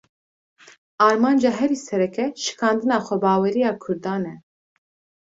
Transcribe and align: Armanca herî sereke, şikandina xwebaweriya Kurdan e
Armanca 1.07 1.51
herî 1.59 1.77
sereke, 1.87 2.25
şikandina 2.43 2.97
xwebaweriya 3.05 3.71
Kurdan 3.83 4.23
e 4.33 4.35